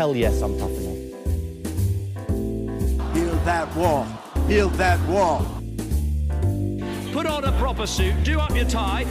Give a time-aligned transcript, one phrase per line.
[0.00, 0.96] hell yes, I'm tough enough.
[3.12, 4.06] Build that wall.
[4.48, 5.44] Build that wall.
[7.12, 9.04] Put on a proper suit, do up your tie.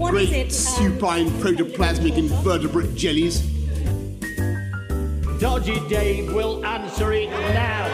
[0.00, 0.78] What Great is it?
[0.78, 3.40] um, supine protoplasmic invertebrate jellies.
[5.40, 7.86] Dodgy Dave will answer it now.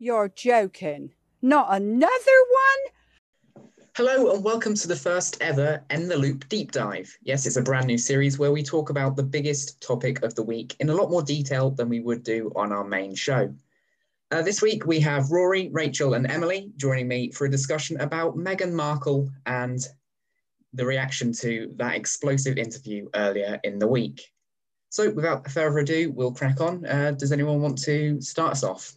[0.00, 1.12] You're joking.
[1.40, 2.93] Not another one?
[3.96, 7.16] Hello and welcome to the first ever End the Loop deep dive.
[7.22, 10.42] Yes, it's a brand new series where we talk about the biggest topic of the
[10.42, 13.54] week in a lot more detail than we would do on our main show.
[14.32, 18.36] Uh, this week we have Rory, Rachel, and Emily joining me for a discussion about
[18.36, 19.86] Meghan Markle and
[20.72, 24.32] the reaction to that explosive interview earlier in the week.
[24.88, 26.84] So, without further ado, we'll crack on.
[26.84, 28.96] Uh, does anyone want to start us off?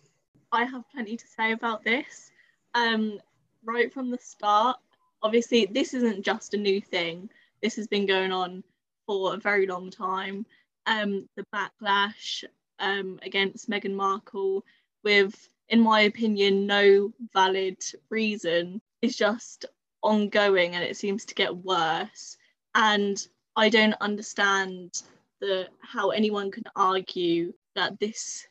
[0.51, 2.31] I have plenty to say about this.
[2.73, 3.19] Um,
[3.63, 4.77] right from the start,
[5.21, 7.29] obviously, this isn't just a new thing.
[7.61, 8.63] This has been going on
[9.05, 10.45] for a very long time.
[10.85, 12.43] Um, the backlash
[12.79, 14.63] um, against Meghan Markle,
[15.03, 19.65] with, in my opinion, no valid reason, is just
[20.03, 22.37] ongoing and it seems to get worse.
[22.75, 25.01] And I don't understand
[25.39, 28.47] the how anyone can argue that this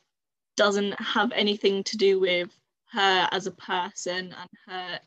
[0.55, 2.49] doesn't have anything to do with
[2.91, 4.99] her as a person and her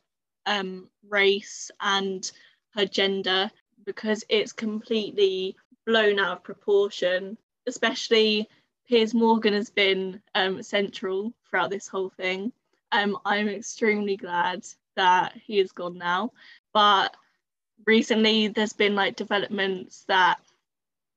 [0.47, 2.31] um, race and
[2.75, 3.51] her gender
[3.85, 7.37] because it's completely blown out of proportion.
[7.67, 8.49] Especially
[8.89, 12.53] Piers Morgan has been um, central throughout this whole thing.
[12.93, 14.67] Um, I'm extremely glad
[14.97, 16.33] that he is gone now,
[16.73, 17.17] but
[17.87, 20.41] recently there's been like developments that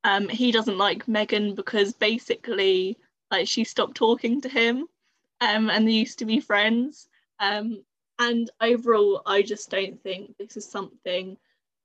[0.03, 2.97] um, he doesn't like Meghan because basically
[3.31, 4.87] like she stopped talking to him
[5.41, 7.07] um, and they used to be friends.
[7.39, 7.83] Um,
[8.19, 11.37] and overall, I just don't think this is something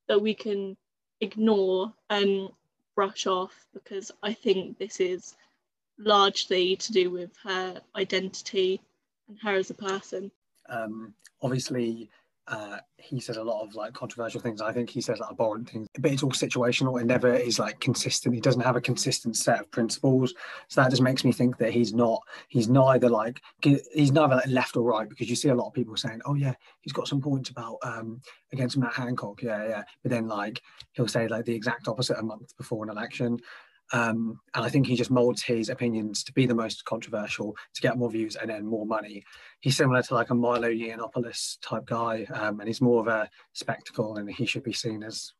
[0.09, 0.77] that we can
[1.21, 2.49] ignore and
[2.95, 5.35] brush off because I think this is
[5.99, 8.81] largely to do with her identity
[9.29, 10.31] and her as a person.
[10.69, 12.11] Um, obviously,
[12.49, 14.61] uh, he says a lot of like controversial things.
[14.61, 17.01] I think he says like abhorrent things, but it's all situational.
[17.01, 18.35] It never is like consistent.
[18.35, 20.35] He doesn't have a consistent set of principles.
[20.69, 22.21] So that just makes me think that he's not.
[22.49, 25.75] He's neither like he's neither like left or right because you see a lot of
[25.75, 28.21] people saying, "Oh yeah, he's got some points about um,
[28.53, 29.83] against Matt Hancock." Yeah, yeah.
[30.03, 30.61] But then like
[30.93, 33.39] he'll say like the exact opposite a month before an election.
[33.93, 37.81] Um, and I think he just molds his opinions to be the most controversial, to
[37.81, 39.25] get more views and then more money.
[39.61, 43.31] He's similar to like a Milo Yiannopoulos type guy, um, and he's more of a
[43.55, 45.33] spectacle, and he should be seen as.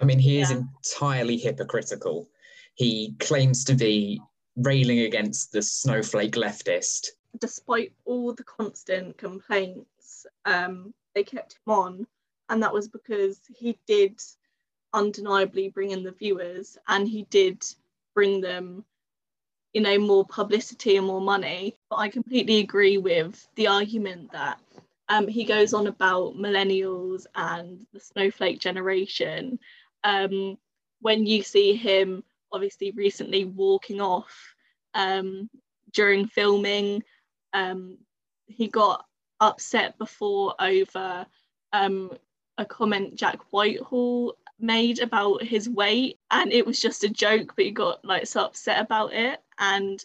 [0.00, 2.28] I mean, he is entirely hypocritical.
[2.74, 4.20] He claims to be
[4.56, 7.08] railing against the snowflake leftist.
[7.38, 12.06] Despite all the constant complaints, um, they kept him on,
[12.50, 14.20] and that was because he did
[14.96, 17.64] undeniably bring in the viewers and he did
[18.14, 18.84] bring them
[19.72, 21.76] you know more publicity and more money.
[21.90, 24.58] But i completely agree with the argument that
[25.08, 29.58] um, he goes on about millennials and the snowflake generation.
[30.02, 30.56] Um,
[31.00, 34.54] when you see him obviously recently walking off
[34.94, 35.50] um,
[35.92, 37.02] during filming
[37.52, 37.98] um,
[38.46, 39.04] he got
[39.40, 41.26] upset before over
[41.72, 42.10] um,
[42.58, 47.64] a comment jack whitehall made about his weight and it was just a joke but
[47.64, 49.40] he got like so upset about it.
[49.58, 50.04] And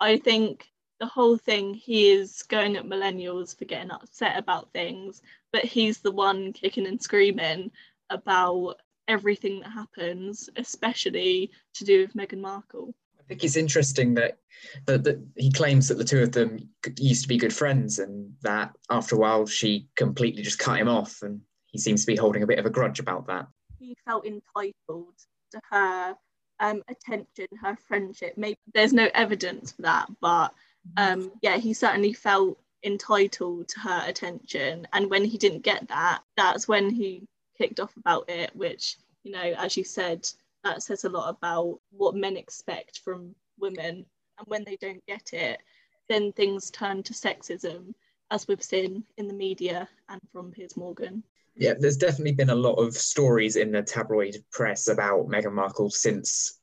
[0.00, 0.68] i think
[1.00, 5.22] the whole thing he is going at millennials for getting upset about things
[5.52, 7.70] but he's the one kicking and screaming
[8.10, 8.76] about
[9.08, 12.94] everything that happens especially to do with meghan markle.
[13.18, 14.38] I think it's interesting that,
[14.86, 16.68] that that he claims that the two of them
[16.98, 20.88] used to be good friends, and that after a while she completely just cut him
[20.88, 23.46] off, and he seems to be holding a bit of a grudge about that
[23.84, 25.14] he felt entitled
[25.52, 26.16] to her
[26.60, 28.34] um, attention, her friendship.
[28.36, 30.54] Maybe there's no evidence for that, but
[30.96, 34.86] um, yeah, he certainly felt entitled to her attention.
[34.92, 37.26] And when he didn't get that, that's when he
[37.58, 40.28] kicked off about it, which, you know, as you said,
[40.62, 44.06] that says a lot about what men expect from women.
[44.38, 45.60] And when they don't get it,
[46.08, 47.94] then things turn to sexism,
[48.30, 51.22] as we've seen in the media and from Piers Morgan.
[51.56, 55.90] Yeah, there's definitely been a lot of stories in the tabloid press about Meghan Markle
[55.90, 56.58] since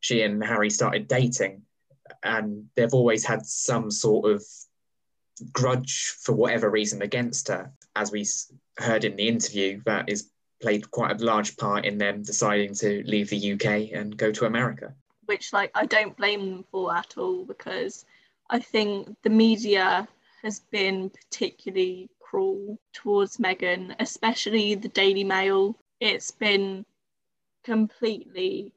[0.00, 1.62] she and Harry started dating.
[2.22, 4.44] And they've always had some sort of
[5.52, 7.72] grudge for whatever reason against her.
[7.94, 8.24] As we
[8.78, 10.30] heard in the interview, that is
[10.62, 14.46] played quite a large part in them deciding to leave the UK and go to
[14.46, 14.94] America.
[15.26, 18.06] Which, like, I don't blame them for at all because
[18.48, 20.08] I think the media
[20.42, 25.76] has been particularly cruel towards Meghan, especially the Daily Mail.
[26.00, 26.84] It's been
[27.64, 28.72] completely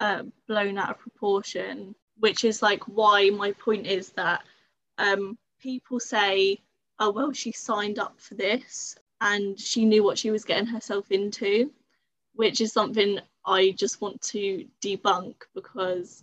[0.00, 4.42] uh, blown out of proportion, which is like why my point is that
[4.98, 6.58] um, people say,
[6.98, 11.10] oh, well, she signed up for this and she knew what she was getting herself
[11.10, 11.72] into,
[12.34, 16.22] which is something I just want to debunk because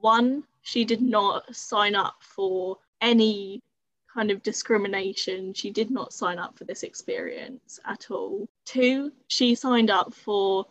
[0.00, 3.62] one, she did not sign up for any
[4.12, 5.54] kind of discrimination.
[5.54, 8.48] She did not sign up for this experience at all.
[8.64, 10.66] Two, she signed up for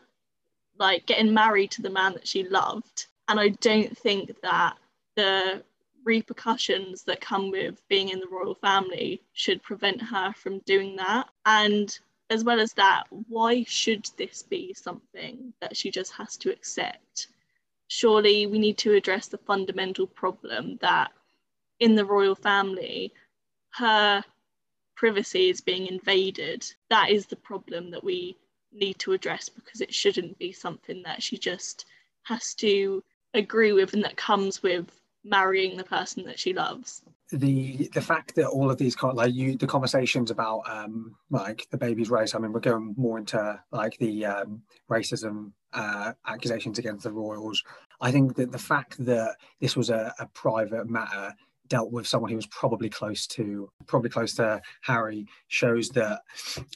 [0.77, 3.07] like getting married to the man that she loved.
[3.27, 4.77] And I don't think that
[5.15, 5.63] the
[6.03, 11.29] repercussions that come with being in the royal family should prevent her from doing that.
[11.45, 11.97] And
[12.29, 17.27] as well as that, why should this be something that she just has to accept?
[17.87, 21.11] Surely we need to address the fundamental problem that
[21.79, 23.13] in the royal family,
[23.71, 24.23] her
[24.95, 26.65] privacy is being invaded.
[26.89, 28.37] That is the problem that we
[28.71, 31.85] need to address because it shouldn't be something that she just
[32.23, 33.03] has to
[33.33, 34.89] agree with and that comes with
[35.23, 39.55] marrying the person that she loves the the fact that all of these like you
[39.55, 43.95] the conversations about um like the baby's race i mean we're going more into like
[43.99, 47.63] the um racism uh accusations against the royals
[48.01, 51.33] i think that the fact that this was a, a private matter
[51.71, 56.19] dealt with someone who was probably close to probably close to Harry shows that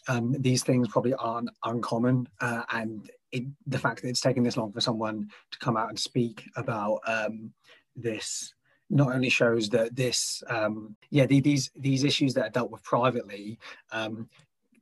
[0.08, 4.56] um, these things probably aren't uncommon uh, and it, the fact that it's taken this
[4.56, 7.52] long for someone to come out and speak about um,
[7.94, 8.54] this
[8.90, 12.82] not only shows that this um, yeah the, these these issues that are dealt with
[12.84, 13.60] privately
[13.92, 14.30] um,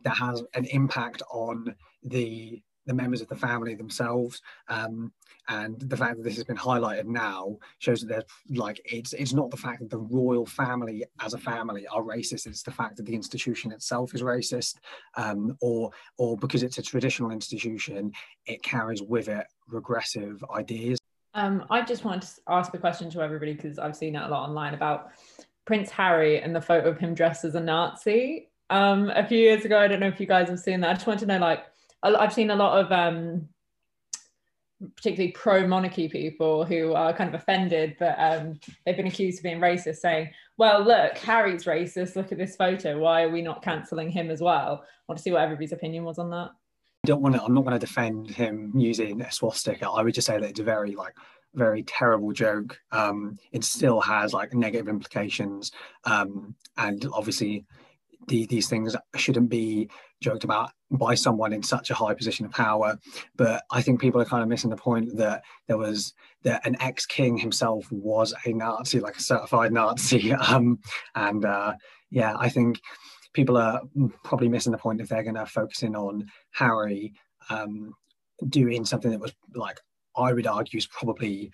[0.04, 1.74] that has an impact on
[2.04, 5.12] the the members of the family themselves um,
[5.50, 8.26] and the fact that this has been highlighted now shows that there's
[8.58, 12.46] like it's it's not the fact that the royal family as a family are racist
[12.46, 14.76] it's the fact that the institution itself is racist
[15.16, 18.12] um, or or because it's a traditional institution
[18.46, 21.00] it carries with it regressive ideas.
[21.36, 24.28] Um, i just wanted to ask the question to everybody because i've seen it a
[24.28, 25.12] lot online about
[25.66, 29.66] prince harry and the photo of him dressed as a nazi um, a few years
[29.66, 29.80] ago.
[29.80, 30.90] I don't know if you guys have seen that.
[30.90, 31.66] I just want to know like
[32.04, 33.48] I've seen a lot of um,
[34.96, 39.44] particularly pro monarchy people who are kind of offended that um, they've been accused of
[39.44, 42.16] being racist, saying, well, look, Harry's racist.
[42.16, 43.00] Look at this photo.
[43.00, 44.84] Why are we not cancelling him as well?
[44.84, 46.52] I want to see what everybody's opinion was on that.
[47.06, 49.90] I don't want to, I'm not going to defend him using a swastika.
[49.90, 51.14] I would just say that it's a very like
[51.56, 52.80] very terrible joke.
[52.92, 55.72] Um, it still has like negative implications.
[56.06, 57.66] Um, and obviously
[58.28, 59.90] the, these things shouldn't be
[60.22, 62.98] joked about by someone in such a high position of power.
[63.36, 66.78] But I think people are kind of missing the point that there was that an
[66.82, 70.34] ex-king himself was a Nazi, like a certified Nazi.
[70.44, 70.80] Um,
[71.16, 71.74] and uh,
[72.12, 72.80] yeah, I think
[73.34, 73.82] people are
[74.24, 77.14] probably missing the point if they're going to focus in on Harry
[77.50, 77.94] um,
[78.50, 79.80] doing something that was like
[80.16, 81.52] I would argue is probably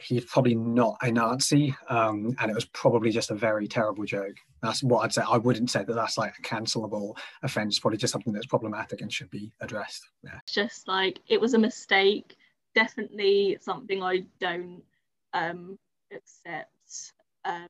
[0.00, 4.36] he's probably not a Nazi, um, and it was probably just a very terrible joke.
[4.62, 5.22] That's what I'd say.
[5.28, 7.78] I wouldn't say that that's like a cancelable offence.
[7.78, 10.08] Probably just something that's problematic and should be addressed.
[10.22, 10.38] Yeah.
[10.46, 12.36] Just like it was a mistake.
[12.74, 14.82] Definitely something I don't
[15.32, 15.78] um,
[16.12, 17.12] accept.
[17.44, 17.68] Um,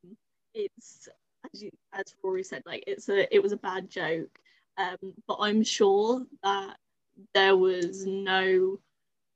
[0.54, 1.08] it's
[1.52, 4.38] as, you, as Rory said, like it's a it was a bad joke.
[4.78, 6.76] Um, but I'm sure that
[7.34, 8.78] there was no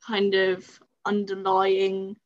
[0.07, 2.17] kind of underlying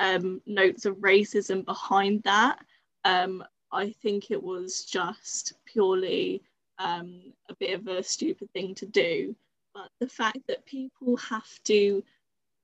[0.00, 2.58] um, notes of racism behind that.
[3.04, 6.42] Um, I think it was just purely
[6.78, 9.36] um, a bit of a stupid thing to do.
[9.74, 12.02] But the fact that people have to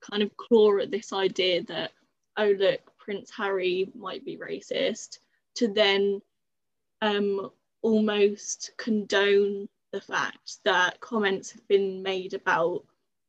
[0.00, 1.93] kind of claw at this idea that,
[2.38, 5.19] oh, look, Prince Harry might be racist,
[5.57, 6.23] to then
[7.02, 7.50] um,
[7.83, 12.83] almost condone the fact that comments have been made about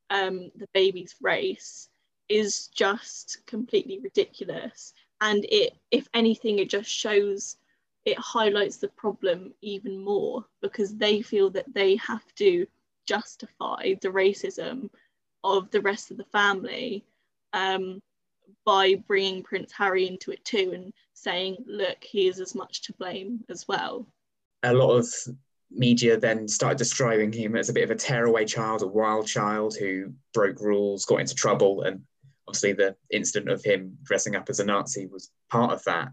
[0.10, 1.90] um, the baby's race
[2.29, 7.57] is just completely ridiculous and it if anything it just shows
[8.05, 12.65] it highlights the problem even more because they feel that they have to
[13.05, 14.89] justify the racism
[15.43, 17.03] of the rest of the family
[17.53, 18.01] um,
[18.65, 22.93] by bringing Prince Harry into it too and saying, look, he is as much to
[22.93, 24.05] blame as well.
[24.63, 25.07] A lot of
[25.72, 29.75] media then started describing him as a bit of a tearaway child, a wild child
[29.75, 32.01] who broke rules, got into trouble, and
[32.48, 36.10] obviously the incident of him dressing up as a Nazi was part of that.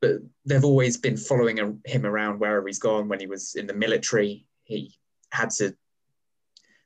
[0.00, 3.08] But they've always been following him around wherever he's gone.
[3.08, 4.94] When he was in the military, he
[5.30, 5.76] had to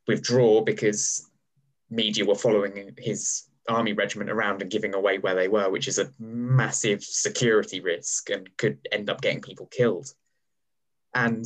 [0.07, 1.29] withdraw because
[1.91, 5.99] media were following his army regiment around and giving away where they were, which is
[5.99, 10.09] a massive security risk and could end up getting people killed.
[11.15, 11.45] And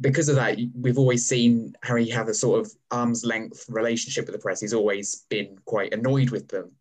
[0.00, 4.34] because of that, we've always seen Harry have a sort of arm's length relationship with
[4.34, 4.60] the press.
[4.60, 6.72] He's always been quite annoyed with them.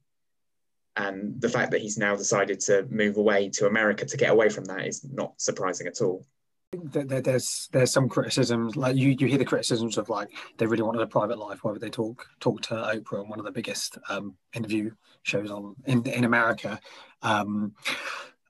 [0.97, 4.49] And the fact that he's now decided to move away to America to get away
[4.49, 6.25] from that is not surprising at all.
[6.73, 11.01] There's there's some criticisms like you you hear the criticisms of like they really wanted
[11.01, 13.97] a private life Why would they talk talk to Oprah on one of the biggest
[14.09, 14.91] um, interview
[15.23, 16.79] shows on in in America,
[17.21, 17.73] um,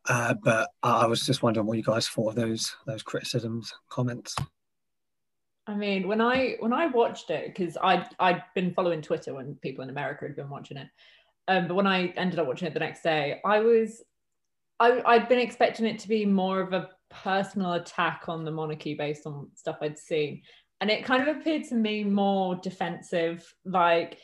[0.08, 4.36] uh, but I was just wondering what you guys thought of those those criticisms comments.
[5.68, 9.56] I mean, when I when I watched it, because I I'd been following Twitter when
[9.56, 10.88] people in America had been watching it,
[11.48, 14.04] um, but when I ended up watching it the next day, I was
[14.80, 18.94] I I'd been expecting it to be more of a personal attack on the monarchy
[18.94, 20.44] based on stuff I'd seen,
[20.82, 24.20] and it kind of appeared to me more defensive, like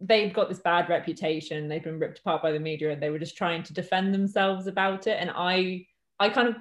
[0.00, 3.18] they've got this bad reputation, they've been ripped apart by the media, and they were
[3.18, 5.86] just trying to defend themselves about it, and I
[6.18, 6.56] I kind of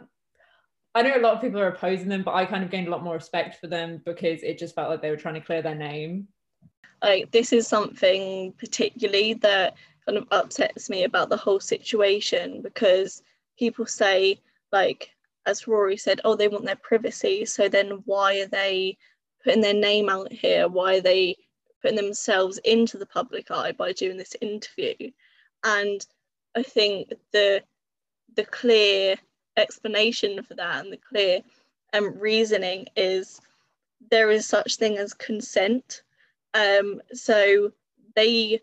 [0.95, 2.91] I know a lot of people are opposing them, but I kind of gained a
[2.91, 5.61] lot more respect for them because it just felt like they were trying to clear
[5.61, 6.27] their name.
[7.01, 13.21] Like this is something particularly that kind of upsets me about the whole situation because
[13.57, 14.41] people say
[14.71, 15.11] like
[15.45, 17.45] as Rory said, oh they want their privacy.
[17.45, 18.97] So then why are they
[19.43, 20.67] putting their name out here?
[20.67, 21.35] Why are they
[21.81, 25.11] putting themselves into the public eye by doing this interview?
[25.63, 26.05] And
[26.55, 27.63] I think the
[28.35, 29.15] the clear
[29.59, 31.41] explanation for that and the clear
[31.93, 33.41] um, reasoning is
[34.11, 36.03] there is such thing as consent.
[36.53, 37.71] Um, so
[38.15, 38.61] they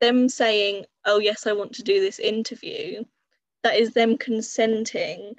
[0.00, 3.04] them saying, "Oh yes, I want to do this interview,"
[3.62, 5.36] that is them consenting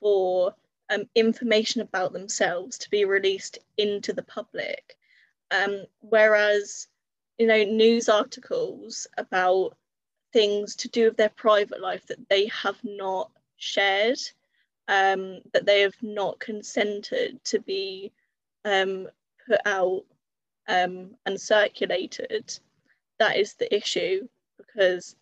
[0.00, 0.54] for
[0.90, 4.96] um, information about themselves to be released into the public.
[5.50, 6.88] Um, whereas,
[7.38, 9.76] you know, news articles about
[10.32, 14.18] things to do with their private life that they have not shared,
[14.88, 18.12] um, that they have not consented to be
[18.64, 19.08] um,
[19.46, 20.04] put out
[20.68, 22.58] um, and circulated.
[23.18, 25.16] That is the issue because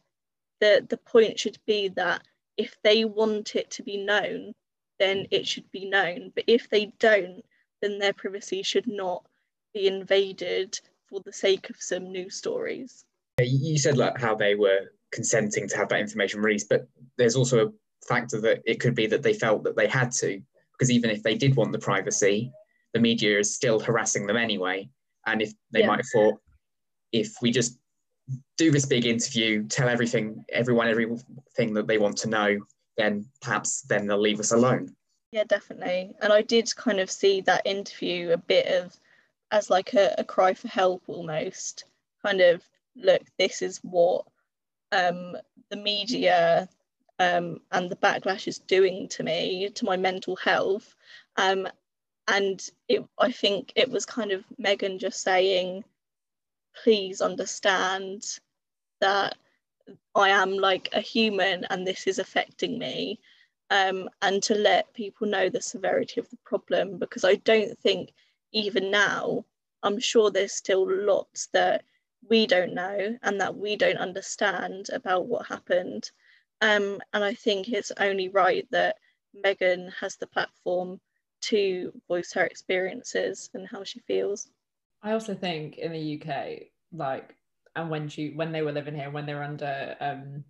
[0.60, 2.22] the, the point should be that
[2.56, 4.54] if they want it to be known,
[4.98, 6.32] then it should be known.
[6.34, 7.44] But if they don't,
[7.82, 9.24] then their privacy should not
[9.72, 13.04] be invaded for the sake of some news stories.
[13.38, 16.88] You said like how they were consenting to have that information released, but
[17.18, 17.72] there's also a
[18.08, 20.40] factor that it could be that they felt that they had to,
[20.72, 22.52] because even if they did want the privacy,
[22.92, 24.88] the media is still harassing them anyway.
[25.26, 25.86] And if they yeah.
[25.86, 26.40] might have thought,
[27.12, 27.78] if we just
[28.56, 32.58] do this big interview, tell everything, everyone, everything that they want to know,
[32.96, 34.94] then perhaps then they'll leave us alone.
[35.32, 36.12] Yeah, definitely.
[36.22, 38.96] And I did kind of see that interview a bit of
[39.50, 41.84] as like a, a cry for help almost.
[42.24, 42.62] Kind of,
[42.96, 44.24] look, this is what
[44.92, 45.36] um,
[45.70, 46.68] the media,
[47.18, 50.94] um, and the backlash is doing to me, to my mental health.
[51.36, 51.68] Um,
[52.28, 55.84] and it, I think it was kind of Meghan just saying,
[56.82, 58.24] please understand
[59.00, 59.36] that
[60.14, 63.20] I am like a human and this is affecting me.
[63.70, 68.12] Um, and to let people know the severity of the problem because I don't think
[68.52, 69.44] even now,
[69.82, 71.84] I'm sure there's still lots that
[72.28, 76.10] we don't know and that we don't understand about what happened.
[76.64, 78.96] Um, and I think it's only right that
[79.44, 80.98] Meghan has the platform
[81.42, 84.48] to voice her experiences and how she feels.
[85.02, 87.36] I also think in the UK, like,
[87.76, 90.42] and when she when they were living here, when they were under um,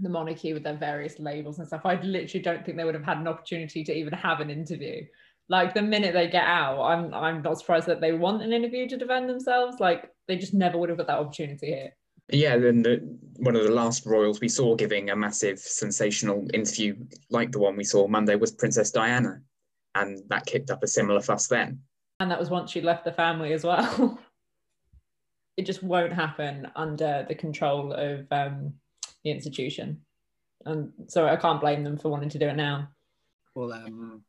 [0.00, 3.04] the monarchy with their various labels and stuff, I literally don't think they would have
[3.04, 5.04] had an opportunity to even have an interview.
[5.48, 8.88] Like the minute they get out, I'm I'm not surprised that they want an interview
[8.88, 9.78] to defend themselves.
[9.78, 11.92] Like they just never would have got that opportunity here.
[12.30, 16.96] Yeah, then the, one of the last royals we saw giving a massive sensational interview
[17.30, 19.40] like the one we saw Monday was Princess Diana,
[19.94, 21.80] and that kicked up a similar fuss then.
[22.20, 24.18] And that was once she left the family as well.
[25.56, 28.74] it just won't happen under the control of um,
[29.24, 30.02] the institution,
[30.66, 32.88] and so I can't blame them for wanting to do it now.
[33.54, 34.22] Well, um,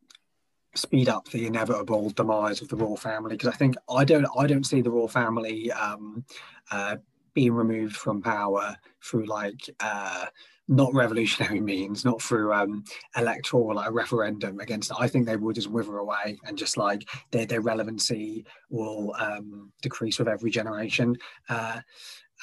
[0.76, 4.48] speed up the inevitable demise of the royal family because I think I don't I
[4.48, 6.24] don't see the royal family um,
[6.72, 6.98] uh,
[7.34, 10.26] being removed from power through like uh,
[10.68, 12.84] not revolutionary means, not through um,
[13.18, 14.92] electoral like a referendum against.
[14.98, 19.72] I think they will just wither away and just like their their relevancy will um,
[19.82, 21.18] decrease with every generation.
[21.50, 21.82] Uh,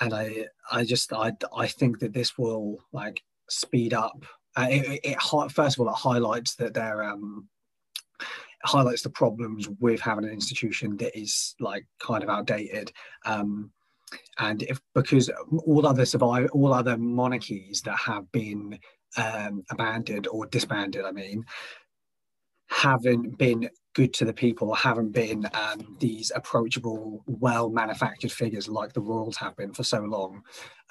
[0.00, 4.25] and I I just I I think that this will like speed up.
[4.57, 7.49] Uh, it, it, it, first of all it highlights that they're um,
[8.64, 12.93] highlights the problems with having an institution that is like kind of outdated
[13.25, 13.71] um,
[14.38, 15.30] and if because
[15.66, 18.78] all other survive all other monarchies that have been
[19.16, 21.44] um, abandoned or disbanded i mean
[22.68, 28.92] haven't been good to the people haven't been um, these approachable, well manufactured figures like
[28.92, 30.42] the royals have been for so long.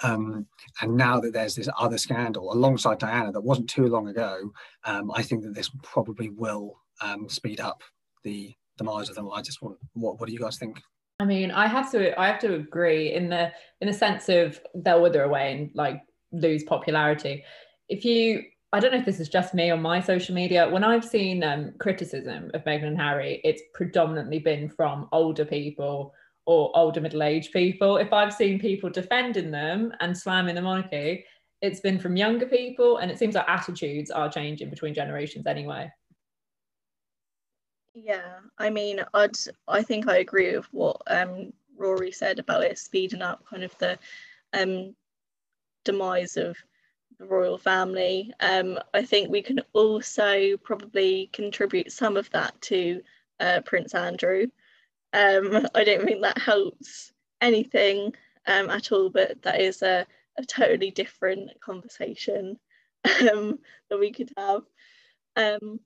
[0.02, 0.48] Um,
[0.82, 4.52] and now that there's this other scandal alongside Diana that wasn't too long ago,
[4.86, 7.84] um, I think that this probably will um, speed up
[8.24, 9.30] the demise of them.
[9.32, 10.82] I just want what what do you guys think?
[11.20, 14.60] I mean, I have to I have to agree in the in the sense of
[14.74, 17.44] they'll wither away and like lose popularity.
[17.88, 18.44] If you
[18.74, 20.70] I don't know if this is just me on my social media.
[20.70, 26.14] When I've seen um, criticism of Meghan and Harry, it's predominantly been from older people
[26.46, 27.96] or older middle-aged people.
[27.96, 31.24] If I've seen people defending them and slamming the monarchy,
[31.62, 35.90] it's been from younger people, and it seems like attitudes are changing between generations anyway.
[37.96, 39.36] Yeah, I mean, I'd
[39.68, 43.78] I think I agree with what um, Rory said about it speeding up kind of
[43.80, 43.98] the
[44.54, 44.96] um,
[45.86, 46.58] demise of
[47.20, 48.34] the royal family.
[48.42, 53.02] Um, I think we can also probably contribute some of that to
[53.40, 54.48] uh, Prince Andrew.
[55.14, 58.14] Um, I don't think that helps anything
[58.48, 62.60] um, at all, but that is a, a totally different conversation
[63.32, 63.60] um,
[63.90, 64.64] that we could have.
[65.38, 65.80] Um,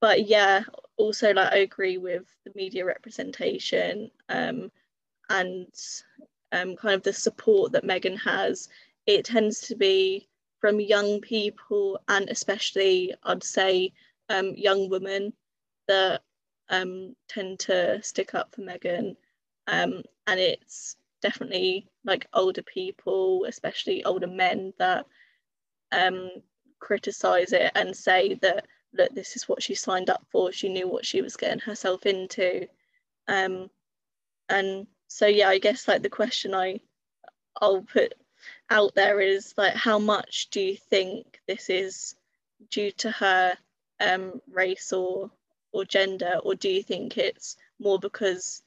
[0.00, 0.62] but yeah,
[1.00, 4.70] also like I agree with the media representation um,
[5.28, 5.72] and
[6.52, 8.68] um, kind of the support that Meghan has.
[9.06, 10.28] It tends to be
[10.60, 13.92] from young people and especially I'd say
[14.28, 15.32] um, young women
[15.88, 16.22] that
[16.68, 19.16] um, tend to stick up for Meghan.
[19.66, 25.06] Um, and it's definitely like older people, especially older men, that
[25.92, 26.30] um,
[26.78, 30.52] criticize it and say that look, this is what she signed up for.
[30.52, 32.66] She knew what she was getting herself into.
[33.28, 33.70] Um,
[34.48, 36.80] and so yeah, I guess like the question I
[37.60, 38.14] I'll put
[38.70, 42.14] out there is like how much do you think this is
[42.70, 43.56] due to her
[44.00, 45.30] um, race or
[45.72, 48.62] or gender or do you think it's more because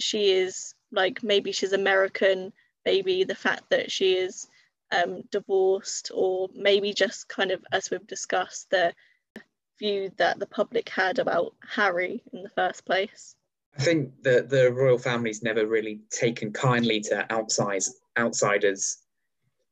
[0.00, 2.52] she is like maybe she's American
[2.84, 4.48] maybe the fact that she is
[4.92, 8.92] um, divorced or maybe just kind of as we've discussed the
[9.80, 13.34] view that the public had about Harry in the first place.
[13.76, 17.82] I think that the royal family's never really taken kindly to outside
[18.16, 18.98] outsiders.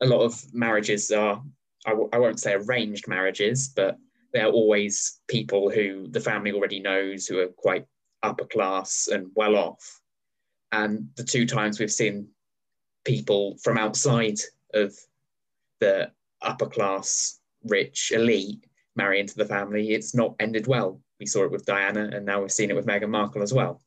[0.00, 1.42] A lot of marriages are
[1.86, 3.96] I w- I won't say arranged marriages but
[4.32, 7.86] they're always people who the family already knows who are quite
[8.22, 10.00] upper class and well off.
[10.72, 12.28] And the two times we've seen
[13.04, 14.38] people from outside
[14.74, 14.94] of
[15.80, 16.10] the
[16.42, 18.64] upper class rich elite
[18.98, 22.40] marry into the family it's not ended well we saw it with diana and now
[22.40, 23.80] we've seen it with meghan markle as well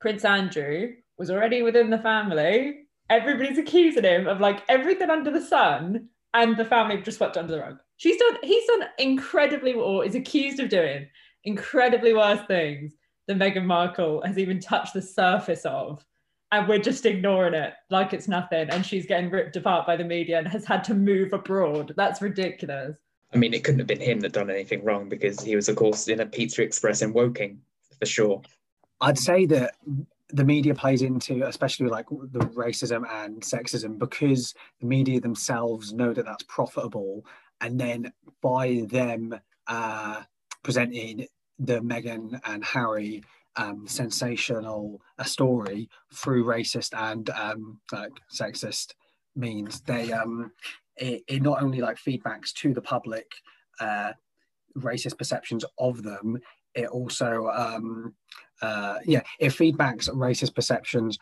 [0.00, 5.42] prince andrew was already within the family everybody's accusing him of like everything under the
[5.42, 7.78] sun, and the family just swept under the rug.
[7.96, 11.06] She's done, he's done incredibly, or is accused of doing
[11.44, 12.94] incredibly worse things
[13.26, 16.04] than Meghan Markle has even touched the surface of.
[16.52, 18.70] And we're just ignoring it like it's nothing.
[18.70, 21.92] And she's getting ripped apart by the media and has had to move abroad.
[21.96, 22.96] That's ridiculous.
[23.32, 25.76] I mean, it couldn't have been him that done anything wrong because he was, of
[25.76, 27.60] course, in a Pizza Express in Woking,
[27.98, 28.42] for sure.
[29.00, 29.74] I'd say that
[30.32, 36.12] the media plays into especially like the racism and sexism because the media themselves know
[36.12, 37.24] that that's profitable
[37.60, 40.22] and then by them uh,
[40.62, 41.26] presenting
[41.58, 43.22] the Meghan and Harry
[43.56, 48.94] um, sensational a story through racist and um, like sexist
[49.36, 50.52] means they um,
[51.00, 53.32] it, it not only like feedbacks to the public
[53.80, 54.12] uh,
[54.78, 56.38] racist perceptions of them
[56.74, 58.14] it also um,
[58.62, 61.18] uh, yeah, it feedbacks racist perceptions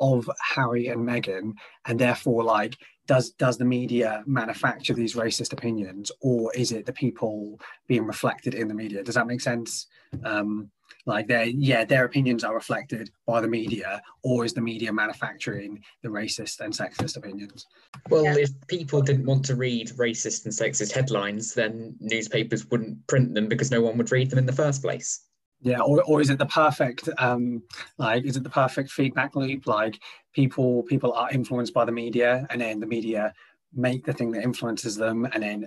[0.00, 1.52] of Harry and Meghan,
[1.86, 6.92] and therefore, like, does does the media manufacture these racist opinions, or is it the
[6.92, 9.02] people being reflected in the media?
[9.02, 9.86] Does that make sense?
[10.24, 10.70] Um,
[11.06, 15.82] like, their yeah, their opinions are reflected by the media, or is the media manufacturing
[16.02, 17.66] the racist and sexist opinions?
[18.08, 18.36] Well, yeah.
[18.38, 23.48] if people didn't want to read racist and sexist headlines, then newspapers wouldn't print them
[23.48, 25.26] because no one would read them in the first place
[25.62, 27.62] yeah or, or is it the perfect um
[27.98, 29.98] like is it the perfect feedback loop like
[30.34, 33.32] people people are influenced by the media and then the media
[33.72, 35.66] make the thing that influences them and then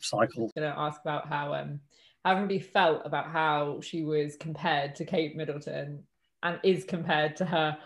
[0.00, 1.89] cycle i'm going to ask about how um how
[2.24, 6.02] everybody felt about how she was compared to kate middleton
[6.42, 7.76] and is compared to her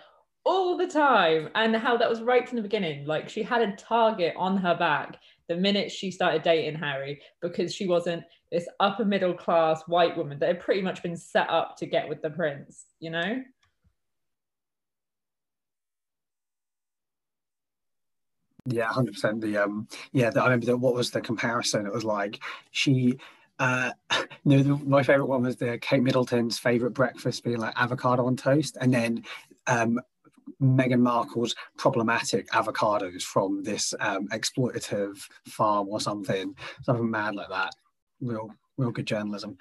[0.45, 3.77] all the time and how that was right from the beginning like she had a
[3.77, 5.19] target on her back
[5.49, 10.39] the minute she started dating Harry because she wasn't this upper middle class white woman
[10.39, 13.43] that had pretty much been set up to get with the prince, you know?
[18.67, 19.43] Yeah, hundred percent.
[19.43, 20.79] The um, yeah, the, I remember that.
[20.79, 21.87] What was the comparison?
[21.87, 23.19] It was like she
[23.59, 23.93] Uh,
[24.45, 28.37] no, the, my favorite one was the Kate Middleton's favorite breakfast being like avocado on
[28.37, 29.25] toast, and then
[29.67, 30.01] um,
[30.61, 37.73] Meghan Markle's problematic avocados from this um, exploitative farm or something, something mad like that.
[38.21, 39.59] Real, real good journalism.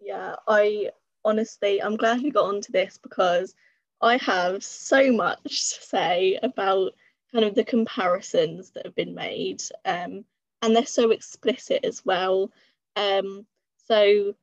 [0.00, 0.90] Yeah, I
[1.24, 3.54] honestly, I'm glad we got onto this because
[4.00, 6.92] I have so much to say about
[7.32, 10.24] kind of the comparisons that have been made, um,
[10.62, 12.50] and they're so explicit as well.
[12.96, 13.46] Um,
[13.86, 14.34] so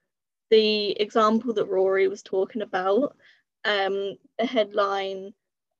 [0.49, 3.15] the example that Rory was talking about,
[3.65, 5.33] um, the headline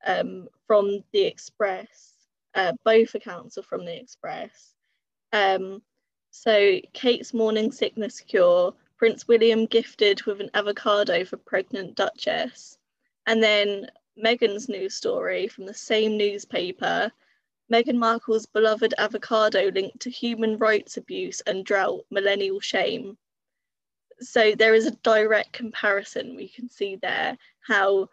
[0.06, 2.14] um, from the Express,
[2.56, 4.74] uh, both accounts are from the Express.
[5.34, 5.82] Um,
[6.32, 12.78] so Kate's morning sickness cure, Prince William gifted with an avocado for pregnant Duchess.
[13.26, 13.88] And then
[14.24, 17.12] Meghan's news story from the same newspaper,
[17.72, 23.18] Meghan Markle's beloved avocado linked to human rights abuse and drought, millennial shame.
[24.20, 28.10] So there is a direct comparison we can see there how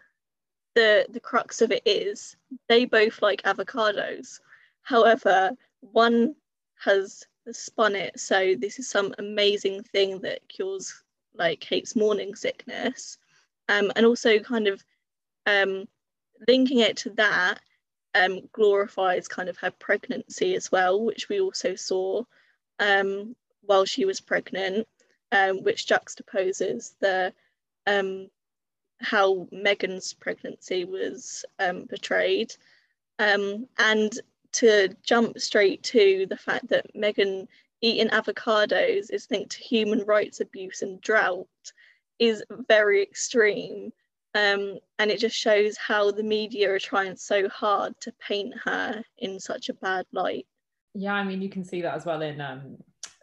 [0.75, 2.37] the the crux of it is
[2.69, 4.41] they both like avocados.
[4.83, 6.35] However, one
[6.81, 13.19] has spun it so this is some amazing thing that cures like Kate's morning sickness,
[13.69, 14.85] um, and also kind of
[15.47, 15.87] um,
[16.49, 17.61] linking it to that
[18.15, 22.23] um, glorifies kind of her pregnancy as well, which we also saw
[22.79, 24.87] um, while she was pregnant,
[25.33, 27.33] um, which juxtaposes the
[27.87, 28.29] um,
[29.01, 32.55] how Meghan's pregnancy was um, portrayed,
[33.19, 34.21] um, and
[34.53, 37.49] to jump straight to the fact that Meghan
[37.81, 41.47] eating avocados is linked to human rights abuse and drought
[42.19, 43.93] is very extreme.
[44.35, 49.03] Um, and it just shows how the media are trying so hard to paint her
[49.19, 50.47] in such a bad light.
[50.95, 52.77] Yeah, I mean, you can see that as well in um,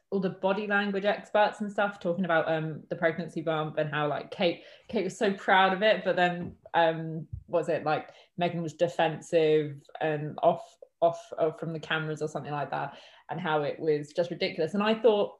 [0.10, 4.08] all the body language experts and stuff talking about um, the pregnancy bump and how
[4.08, 8.62] like Kate Kate was so proud of it, but then um, was it like Meghan
[8.62, 12.94] was defensive and off off, off from the cameras or something like that,
[13.30, 14.74] and how it was just ridiculous.
[14.74, 15.34] And I thought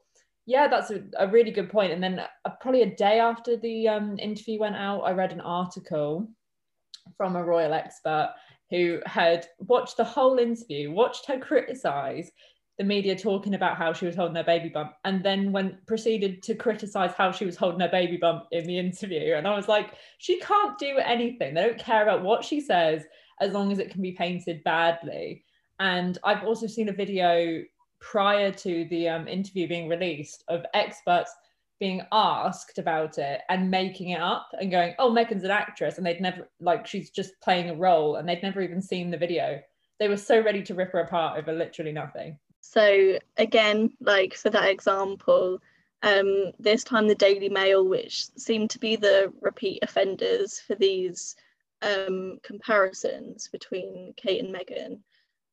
[0.46, 1.92] yeah, that's a, a really good point.
[1.92, 5.40] And then uh, probably a day after the um, interview went out, I read an
[5.40, 6.28] article
[7.16, 8.34] from a royal expert
[8.70, 12.30] who had watched the whole interview, watched her criticize
[12.78, 16.42] the media talking about how she was holding her baby bump, and then went proceeded
[16.42, 19.34] to criticize how she was holding her baby bump in the interview.
[19.34, 21.54] And I was like, she can't do anything.
[21.54, 23.04] They don't care about what she says
[23.40, 25.44] as long as it can be painted badly.
[25.78, 27.62] And I've also seen a video
[28.02, 31.32] prior to the um, interview being released of experts
[31.78, 35.96] being asked about it and making it up and going, oh, Meghan's an actress.
[35.96, 39.16] And they'd never, like, she's just playing a role and they'd never even seen the
[39.16, 39.60] video.
[39.98, 42.38] They were so ready to rip her apart over literally nothing.
[42.60, 45.58] So, again, like for that example,
[46.02, 51.34] um, this time the Daily Mail, which seemed to be the repeat offenders for these
[51.82, 55.00] um, comparisons between Kate and Meghan,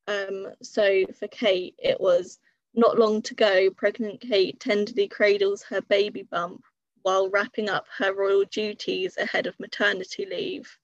[0.09, 2.39] um, so for Kate, it was
[2.73, 6.63] not long to go, pregnant Kate tenderly cradles her baby bump
[7.03, 10.77] while wrapping up her royal duties ahead of maternity leave.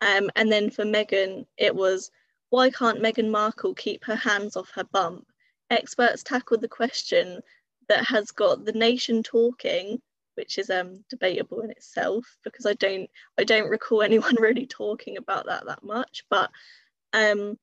[0.00, 2.10] Um, and then for Meghan, it was
[2.48, 5.26] why can't Meghan Markle keep her hands off her bump?
[5.70, 7.42] Experts tackled the question
[7.88, 10.00] that has got the nation talking,
[10.36, 15.18] which is um, debatable in itself because I don't I don't recall anyone really talking
[15.18, 16.24] about that that much.
[16.30, 16.50] But
[17.12, 17.58] um,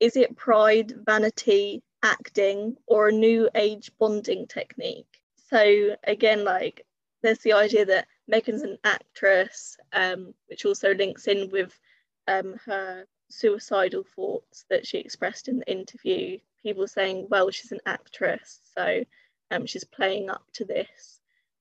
[0.00, 5.20] is it pride, vanity, acting, or a new age bonding technique?
[5.50, 6.84] So again, like
[7.22, 11.78] there's the idea that Meghan's an actress, um, which also links in with
[12.26, 16.38] um, her suicidal thoughts that she expressed in the interview.
[16.62, 19.04] People saying, well, she's an actress, so
[19.50, 21.20] um, she's playing up to this.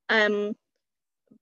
[0.09, 0.55] Um,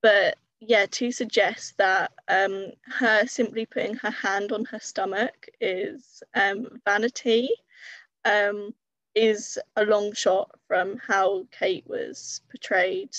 [0.02, 6.24] but yeah, to suggest that um, her simply putting her hand on her stomach is
[6.34, 7.50] um, vanity
[8.24, 8.74] um,
[9.14, 13.16] is a long shot from how Kate was portrayed.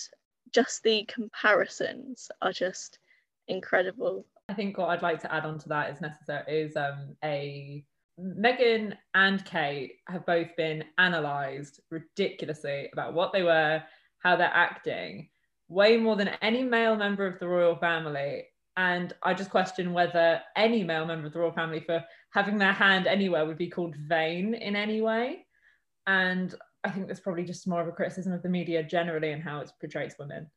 [0.53, 2.99] Just the comparisons are just
[3.49, 4.25] incredible.
[4.49, 7.85] I think what I'd like to add on to that is necessary is um, a
[8.19, 13.83] Meghan and Kate have both been analysed ridiculously about what they were,
[14.21, 15.29] how they're acting
[15.69, 18.45] way more than any male member of the royal family.
[18.77, 22.73] And I just question whether any male member of the royal family for having their
[22.73, 25.47] hand anywhere would be called vain in any way.
[26.07, 29.43] And I think that's probably just more of a criticism of the media generally and
[29.43, 30.49] how it portrays women.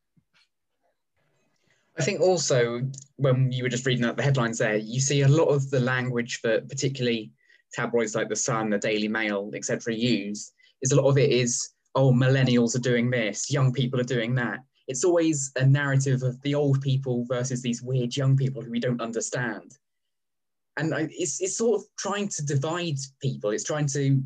[1.98, 2.82] I think also
[3.17, 5.80] when you were just reading out the headlines there, you see a lot of the
[5.80, 7.32] language that particularly
[7.74, 9.93] tabloids like the Sun, the Daily Mail, etc.
[9.93, 10.52] use.
[10.82, 14.36] Is a lot of it is oh, millennials are doing this, young people are doing
[14.36, 14.60] that.
[14.89, 18.80] It's always a narrative of the old people versus these weird young people who we
[18.80, 19.78] don't understand.
[20.78, 23.52] And it's, it's sort of trying to divide people.
[23.52, 24.21] It's trying to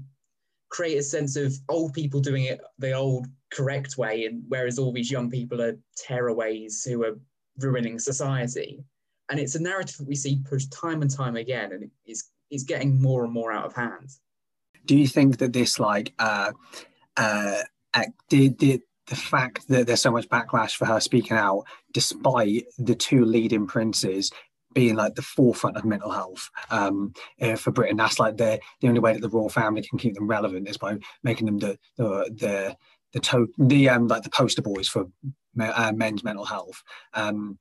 [0.70, 4.94] create a sense of old people doing it the old correct way, and whereas all
[4.94, 7.20] these young people are tearaways who are
[7.60, 8.86] ruining society.
[9.30, 12.64] And it's a narrative that we see pushed time and time again, and it's, it's
[12.64, 14.12] getting more and more out of hand.
[14.86, 16.52] Do you think that this, like, uh,
[17.18, 17.62] uh,
[18.30, 22.96] did, did the fact that there's so much backlash for her speaking out, despite the
[22.96, 24.32] two leading princes
[24.74, 27.98] being like the forefront of mental health um, uh, for Britain.
[27.98, 30.78] That's like the the only way that the royal family can keep them relevant is
[30.78, 32.78] by making them the the the
[33.14, 35.06] the, to- the um like the poster boys for
[35.60, 36.84] uh, men's mental health.
[37.14, 37.60] Um,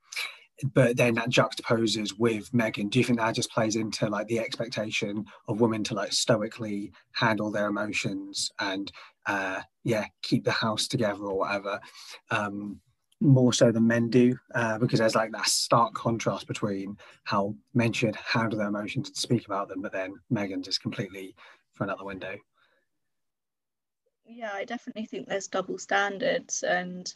[0.74, 2.90] but then that juxtaposes with Meghan.
[2.90, 6.92] Do you think that just plays into like the expectation of women to like stoically
[7.12, 8.90] handle their emotions and
[9.26, 11.80] uh, yeah, keep the house together or whatever?
[12.30, 12.80] Um,
[13.20, 17.92] more so than men do, uh, because there's like that stark contrast between how men
[17.92, 21.34] should handle their emotions and speak about them, but then Meghan just completely
[21.76, 22.36] thrown out the window.
[24.24, 27.12] Yeah, I definitely think there's double standards, and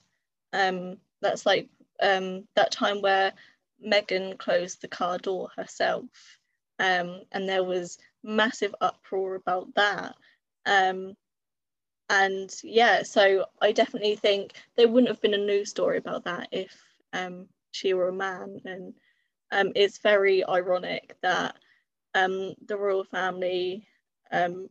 [0.53, 1.69] um, that's like
[2.01, 3.33] um, that time where
[3.85, 6.05] Meghan closed the car door herself,
[6.79, 10.15] um, and there was massive uproar about that.
[10.65, 11.15] Um,
[12.09, 16.49] and yeah, so I definitely think there wouldn't have been a news story about that
[16.53, 16.73] if
[17.13, 18.61] um, she were a man.
[18.65, 18.95] And
[19.51, 21.57] um, it's very ironic that
[22.15, 23.89] um, the royal family
[24.31, 24.69] um,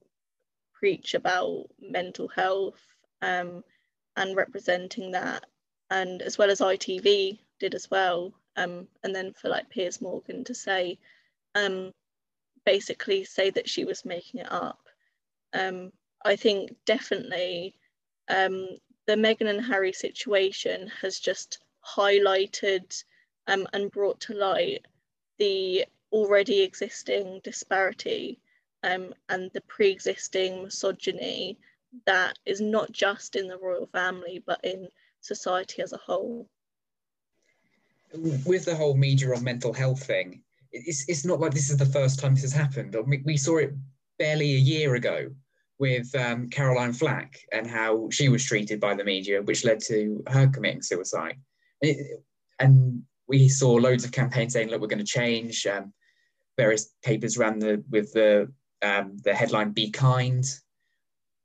[0.73, 2.81] preach about mental health
[3.21, 5.45] and representing that,
[5.89, 8.33] and as well as ITV did as well.
[8.57, 10.97] Um, and then for like Piers Morgan to say,
[12.65, 14.79] basically say that she was making it up.
[15.53, 15.91] Um,
[16.25, 17.75] I think definitely
[18.27, 18.67] um,
[19.05, 23.03] the Meghan and Harry situation has just highlighted
[23.47, 24.85] um, and brought to light
[25.37, 28.39] the already existing disparity
[28.83, 31.57] um, and the pre-existing misogyny
[32.05, 34.87] that is not just in the royal family but in
[35.25, 36.47] society as a whole.
[38.45, 41.85] With the whole media on mental health thing, it's, it's not like this is the
[41.85, 42.95] first time this has happened.
[43.25, 43.73] We, saw it
[44.19, 45.29] barely a year ago
[45.79, 50.23] with um, Caroline Flack and how she was treated by the media, which led to
[50.27, 51.35] her committing suicide.
[51.81, 52.23] And, it,
[52.59, 55.93] and we saw loads of campaigns saying, "Look, we're going to change." Um,
[56.57, 60.45] various papers ran the with the um, the headline "Be kind,"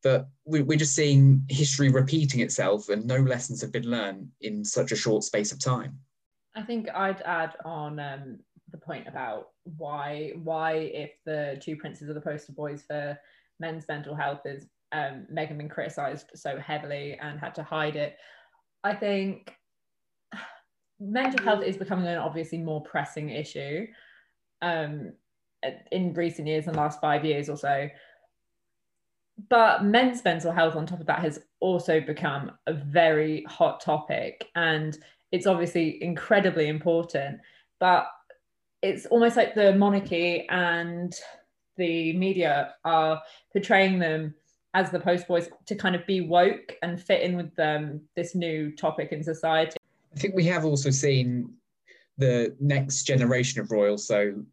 [0.02, 4.64] but we, we're just seeing history repeating itself, and no lessons have been learned in
[4.64, 5.98] such a short space of time.
[6.56, 8.38] I think I'd add on um,
[8.70, 13.18] the point about why why if the two princes are the poster boys for
[13.58, 18.16] men's mental health is um, Meghan been criticised so heavily and had to hide it.
[18.82, 19.54] I think
[21.00, 23.86] mental health is becoming an obviously more pressing issue
[24.62, 25.12] um,
[25.92, 27.88] in recent years, in the last five years or so.
[29.48, 34.48] But men's mental health, on top of that, has also become a very hot topic.
[34.54, 34.98] And
[35.32, 37.40] it's obviously incredibly important.
[37.78, 38.06] But
[38.82, 41.14] it's almost like the monarchy and
[41.76, 43.22] the media are
[43.52, 44.34] portraying them
[44.74, 47.54] as the post boys to kind of be woke and fit in with
[48.14, 49.76] this new topic in society.
[50.14, 51.52] I think we have also seen
[52.18, 54.44] the next generation of royals, so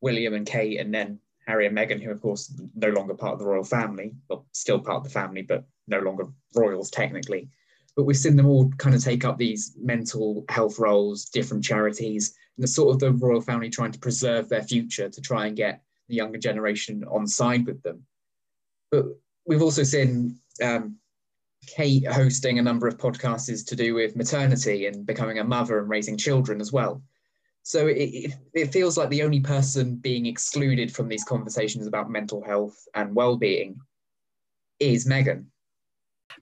[0.00, 3.38] William and Kate, and then Harry and Meghan, who of course no longer part of
[3.38, 7.48] the royal family, well, still part of the family, but no longer royals technically.
[7.94, 12.34] But we've seen them all kind of take up these mental health roles, different charities,
[12.56, 15.56] and the sort of the royal family trying to preserve their future to try and
[15.56, 18.04] get the younger generation on side with them.
[18.90, 19.06] But
[19.46, 20.96] we've also seen um,
[21.66, 25.88] Kate hosting a number of podcasts to do with maternity and becoming a mother and
[25.88, 27.02] raising children as well.
[27.66, 32.40] So it, it feels like the only person being excluded from these conversations about mental
[32.40, 33.80] health and well-being
[34.78, 35.46] is Meghan.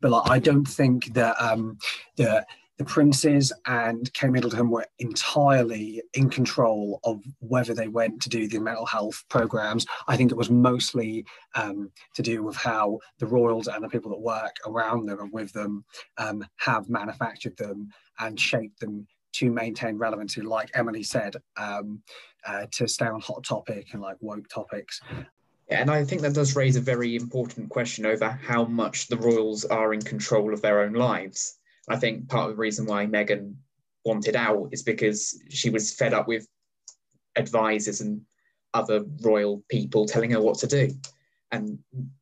[0.02, 1.78] But like, I don't think that um,
[2.18, 8.28] that the princes and Kate Middleton were entirely in control of whether they went to
[8.28, 9.86] do the mental health programs.
[10.06, 14.10] I think it was mostly um, to do with how the royals and the people
[14.10, 15.86] that work around them and with them
[16.18, 22.02] um, have manufactured them and shaped them to maintain relevancy, like Emily said, um,
[22.46, 25.00] uh, to stay on hot topic and like woke topics.
[25.70, 29.16] Yeah, and I think that does raise a very important question over how much the
[29.16, 33.06] royals are in control of their own lives I think part of the reason why
[33.06, 33.54] Meghan
[34.04, 36.46] wanted out is because she was fed up with
[37.36, 38.22] advisors and
[38.72, 40.90] other royal people telling her what to do.
[41.52, 41.78] and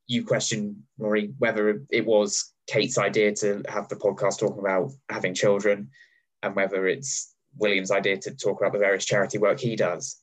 [0.07, 5.33] you question, Rory, whether it was Kate's idea to have the podcast talking about having
[5.33, 5.89] children
[6.43, 10.17] and whether it's William's idea to talk about the various charity work he does.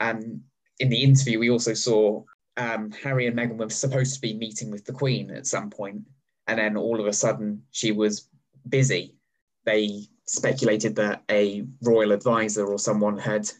[0.00, 0.42] And
[0.78, 2.22] in the interview, we also saw
[2.56, 6.02] um, Harry and Meghan were supposed to be meeting with the Queen at some point,
[6.46, 8.28] and then all of a sudden she was
[8.68, 9.14] busy.
[9.64, 13.50] They speculated that a royal advisor or someone had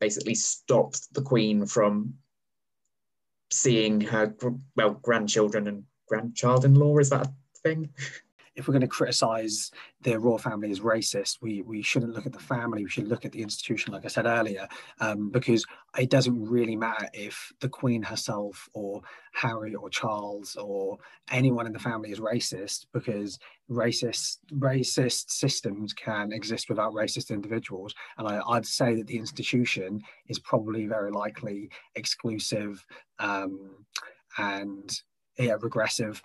[0.00, 2.14] basically stopped the Queen from
[3.50, 4.34] seeing her
[4.76, 6.98] well grandchildren and grandchild-in-law.
[6.98, 7.90] Is that a thing?
[8.58, 9.70] If we're going to criticize
[10.02, 12.82] the royal family as racist, we we shouldn't look at the family.
[12.82, 14.66] We should look at the institution, like I said earlier,
[15.00, 15.64] um, because
[15.96, 19.00] it doesn't really matter if the Queen herself or
[19.32, 20.98] Harry or Charles or
[21.30, 23.38] anyone in the family is racist, because
[23.70, 27.94] racist racist systems can exist without racist individuals.
[28.18, 32.84] And I, would say that the institution is probably very likely exclusive
[33.20, 33.84] um,
[34.36, 34.90] and
[35.38, 36.20] yeah, regressive.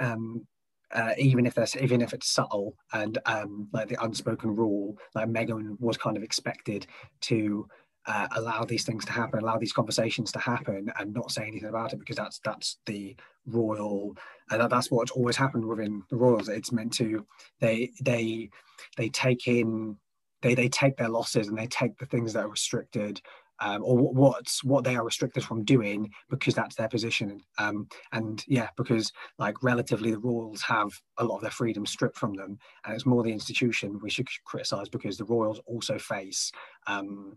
[0.00, 0.46] Um,
[0.92, 5.28] uh, even if there's even if it's subtle and um, like the unspoken rule, like
[5.28, 6.86] Meghan was kind of expected
[7.22, 7.66] to
[8.06, 11.68] uh, allow these things to happen, allow these conversations to happen, and not say anything
[11.68, 13.14] about it because that's that's the
[13.46, 14.16] royal.
[14.50, 16.48] And uh, that's what's always happened within the royals.
[16.48, 17.26] It's meant to
[17.60, 18.48] they they
[18.96, 19.96] they take in
[20.40, 23.20] they they take their losses and they take the things that are restricted
[23.60, 27.40] um, or what's what they are restricted from doing because that's their position.
[27.58, 32.16] Um, and yeah because like relatively the royals have a lot of their freedom stripped
[32.16, 36.52] from them and it's more the institution we should criticize because the royals also face
[36.86, 37.36] um,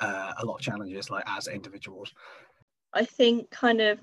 [0.00, 2.12] uh, a lot of challenges like as individuals.
[2.92, 3.98] I think kind of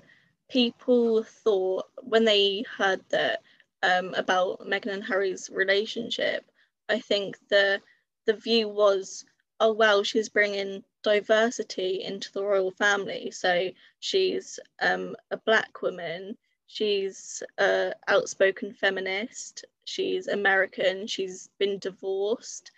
[0.50, 3.42] people thought when they heard that
[3.82, 6.44] um, about meghan and harry's relationship
[6.88, 7.80] i think the
[8.26, 9.24] the view was
[9.60, 13.30] oh well she's bringing diversity into the royal family.
[13.30, 16.36] So she's um, a black woman
[16.72, 22.70] she's a outspoken feminist she's american she's been divorced.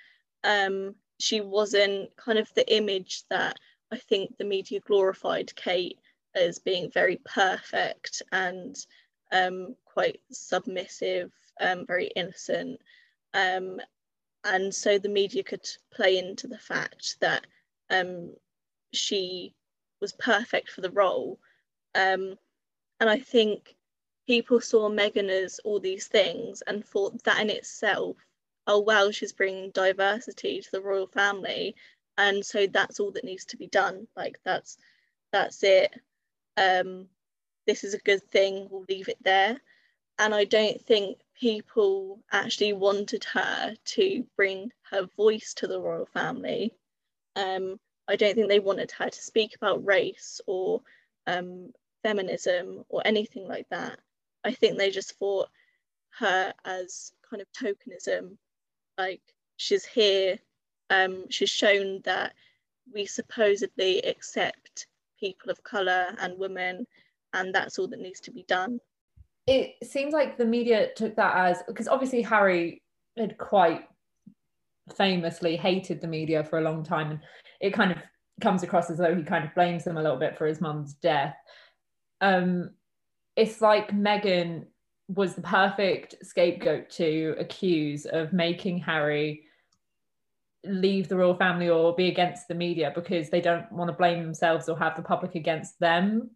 [0.44, 3.58] Um, she wasn't kind of the image that
[3.92, 5.98] i think the media glorified kate
[6.34, 8.76] as being very perfect and
[9.30, 11.30] um, quite submissive
[11.60, 12.80] um, very innocent.
[13.34, 13.80] Um,
[14.44, 17.46] and so the media could play into the fact that
[17.92, 18.34] um,
[18.92, 19.54] she
[20.00, 21.38] was perfect for the role.
[21.94, 22.36] Um,
[23.00, 23.76] and I think
[24.26, 28.16] people saw Meghan as all these things and thought that in itself,
[28.66, 31.74] oh wow, she's bringing diversity to the royal family,
[32.16, 34.06] and so that's all that needs to be done.
[34.16, 34.78] Like that's
[35.32, 35.92] that's it.
[36.56, 37.08] Um,
[37.66, 38.68] this is a good thing.
[38.70, 39.60] We'll leave it there.
[40.18, 46.06] And I don't think people actually wanted her to bring her voice to the royal
[46.06, 46.74] family.
[47.36, 50.82] Um, I don't think they wanted her to speak about race or
[51.26, 53.98] um, feminism or anything like that.
[54.44, 55.48] I think they just thought
[56.18, 58.36] her as kind of tokenism,
[58.98, 59.22] like
[59.56, 60.38] she's here,
[60.90, 62.34] um, she's shown that
[62.92, 64.86] we supposedly accept
[65.18, 66.86] people of colour and women,
[67.32, 68.80] and that's all that needs to be done
[69.46, 72.82] it seems like the media took that as because obviously Harry
[73.16, 73.88] had quite
[74.96, 77.20] famously hated the media for a long time and
[77.60, 77.98] it kind of
[78.40, 80.94] comes across as though he kind of blames them a little bit for his mum's
[80.94, 81.36] death
[82.20, 82.70] um
[83.36, 84.66] it's like Meghan
[85.08, 89.44] was the perfect scapegoat to accuse of making Harry
[90.64, 94.22] leave the royal family or be against the media because they don't want to blame
[94.22, 96.30] themselves or have the public against them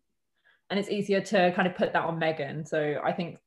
[0.71, 2.67] and it's easier to kind of put that on Meghan.
[2.67, 3.39] So I think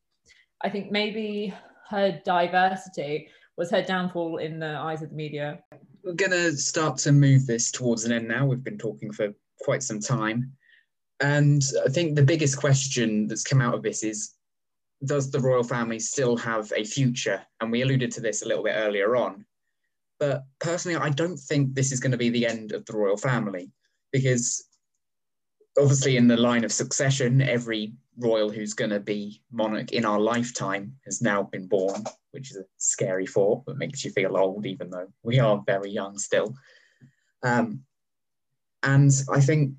[0.61, 1.53] I think maybe
[1.89, 5.59] her diversity was her downfall in the eyes of the media.
[6.03, 8.45] We're gonna start to move this towards an end now.
[8.45, 10.53] We've been talking for quite some time.
[11.19, 14.31] And I think the biggest question that's come out of this is
[15.03, 17.41] does the royal family still have a future?
[17.59, 19.45] And we alluded to this a little bit earlier on.
[20.19, 23.17] But personally, I don't think this is going to be the end of the royal
[23.17, 23.71] family
[24.13, 24.65] because
[25.77, 30.19] obviously in the line of succession, every royal who's going to be monarch in our
[30.19, 34.65] lifetime has now been born, which is a scary thought that makes you feel old,
[34.65, 36.53] even though we are very young still.
[37.43, 37.81] Um,
[38.83, 39.73] and I think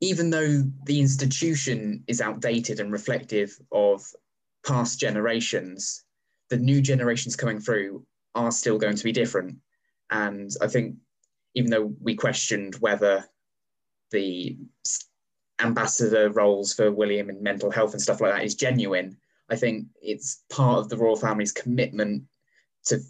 [0.00, 4.02] even though the institution is outdated and reflective of
[4.66, 6.04] past generations,
[6.50, 9.56] the new generations coming through are still going to be different.
[10.10, 10.96] And I think
[11.54, 13.24] even though we questioned whether
[14.10, 14.58] the
[15.60, 19.16] ambassador roles for William in mental health and stuff like that is genuine.
[19.52, 22.24] I think it's part of the royal family's commitment
[22.86, 23.00] to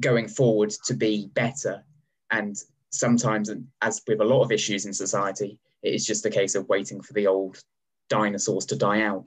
[0.00, 1.84] going forward to be better.
[2.32, 2.56] And
[2.90, 3.50] sometimes,
[3.82, 7.00] as with a lot of issues in society, it is just a case of waiting
[7.00, 7.62] for the old
[8.08, 9.24] dinosaurs to die out.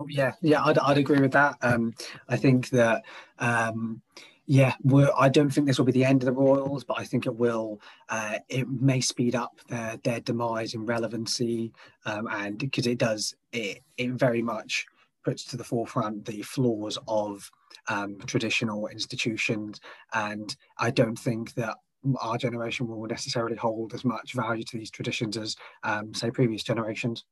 [0.00, 1.58] Oh, yeah, yeah, I'd, I'd agree with that.
[1.62, 1.94] Um,
[2.28, 3.04] I think that,
[3.38, 4.02] um,
[4.46, 4.74] yeah,
[5.16, 7.36] I don't think this will be the end of the Royals, but I think it
[7.36, 7.80] will.
[8.08, 11.72] Uh, it may speed up their their demise in relevancy,
[12.04, 14.86] um, and because it does, it it very much
[15.26, 17.50] puts to the forefront the flaws of
[17.88, 19.80] um, traditional institutions,
[20.14, 21.76] and I don't think that
[22.20, 26.62] our generation will necessarily hold as much value to these traditions as, um, say, previous
[26.62, 27.24] generations.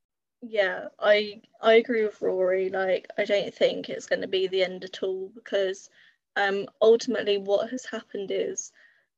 [0.43, 2.69] Yeah, I I agree with Rory.
[2.69, 5.89] Like, I don't think it's going to be the end at all because
[6.37, 8.73] um, ultimately, what has happened is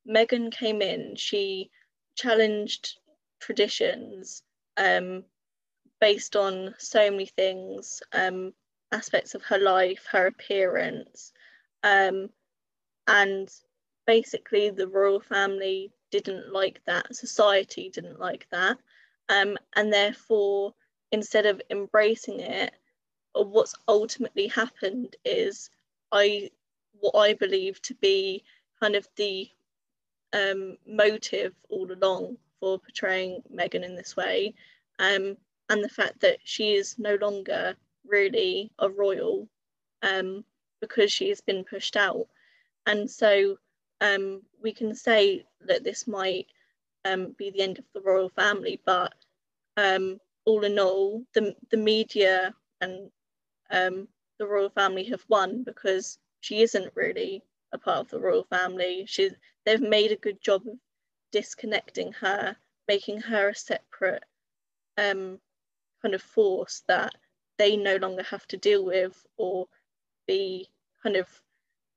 [0.06, 1.16] Meghan came in.
[1.16, 1.70] She
[2.14, 2.98] challenged
[3.40, 4.42] traditions
[4.76, 5.24] um,
[6.00, 8.52] based on so many things, um,
[8.92, 11.32] aspects of her life, her appearance,
[11.82, 12.30] um,
[13.06, 13.48] and
[14.06, 17.14] basically the royal family didn't like that.
[17.14, 18.78] Society didn't like that,
[19.28, 20.74] um, and therefore
[21.12, 22.72] instead of embracing it,
[23.34, 25.70] what's ultimately happened is
[26.12, 26.50] I
[27.00, 28.42] what I believe to be
[28.80, 29.48] kind of the
[30.32, 34.54] um, motive all along for portraying Meghan in this way,
[34.98, 35.36] um,
[35.68, 37.76] and the fact that she is no longer
[38.08, 39.48] really a royal
[40.02, 40.44] um,
[40.80, 42.26] because she has been pushed out,
[42.86, 43.58] and so
[44.00, 46.46] um, we can say that this might
[47.04, 49.14] um, be the end of the royal family, but
[49.76, 53.10] um, all in all, the the media and
[53.70, 57.42] um, the royal family have won because she isn't really
[57.72, 59.04] a part of the royal family.
[59.06, 59.30] She
[59.64, 60.78] they've made a good job of
[61.32, 62.56] disconnecting her,
[62.88, 64.24] making her a separate
[64.98, 65.40] um,
[66.02, 67.14] kind of force that
[67.58, 69.66] they no longer have to deal with or
[70.26, 70.68] be
[71.02, 71.28] kind of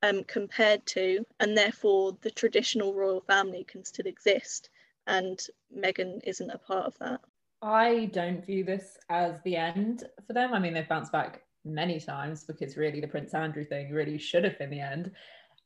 [0.02, 4.70] um, compared to, and therefore the traditional royal family can still exist.
[5.08, 5.40] And
[5.76, 7.22] Meghan isn't a part of that.
[7.62, 10.54] I don't view this as the end for them.
[10.54, 14.44] I mean, they've bounced back many times because really the Prince Andrew thing really should
[14.44, 15.12] have been the end.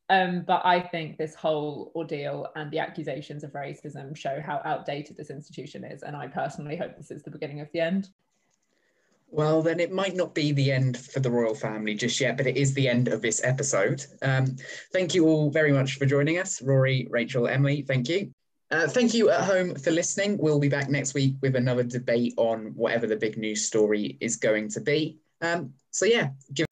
[0.09, 5.17] Um, but I think this whole ordeal and the accusations of racism show how outdated
[5.17, 6.03] this institution is.
[6.03, 8.09] And I personally hope this is the beginning of the end.
[9.33, 12.45] Well, then it might not be the end for the royal family just yet, but
[12.45, 14.05] it is the end of this episode.
[14.21, 14.55] Um,
[14.91, 16.61] thank you all very much for joining us.
[16.61, 18.31] Rory, Rachel, Emily, thank you.
[18.69, 20.37] Uh, thank you at home for listening.
[20.37, 24.35] We'll be back next week with another debate on whatever the big news story is
[24.35, 25.17] going to be.
[25.41, 26.67] Um, so, yeah, give